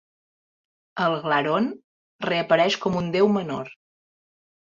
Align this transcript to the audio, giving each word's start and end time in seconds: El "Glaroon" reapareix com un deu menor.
El 1.07 1.17
"Glaroon" 1.25 1.67
reapareix 2.27 2.79
com 2.87 2.99
un 3.03 3.13
deu 3.19 3.31
menor. 3.37 3.71